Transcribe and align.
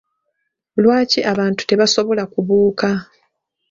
Lwaki 0.81 1.19
abantu 1.31 1.61
tebasobola 1.69 2.23
kubuuka? 2.33 2.89